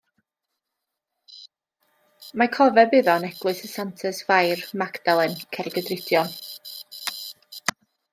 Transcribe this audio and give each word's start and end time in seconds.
Mae 2.41 2.49
cofeb 2.55 2.95
iddo 2.99 3.17
yn 3.21 3.27
Eglwys 3.27 3.61
y 3.67 3.69
Santes 3.73 4.23
Fair 4.31 4.63
Magdalen, 4.83 5.37
Cerrigydrudion. 5.59 6.33